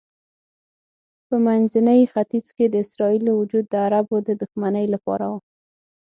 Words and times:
په 1.27 1.35
منځني 1.45 1.99
ختیځ 2.13 2.47
کې 2.55 2.65
د 2.69 2.75
اسرائیلو 2.85 3.31
وجود 3.41 3.65
د 3.69 3.73
عربو 3.85 4.17
د 4.27 4.29
دښمنۍ 4.41 4.85
لپاره 4.93 5.25
و. 5.33 5.35